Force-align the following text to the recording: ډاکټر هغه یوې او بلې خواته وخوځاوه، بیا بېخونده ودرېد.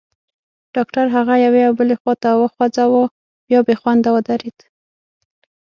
ډاکټر 0.75 1.05
هغه 1.15 1.33
یوې 1.45 1.61
او 1.67 1.73
بلې 1.79 1.95
خواته 2.01 2.29
وخوځاوه، 2.41 3.03
بیا 3.47 3.59
بېخونده 3.67 4.09
ودرېد. 4.13 4.57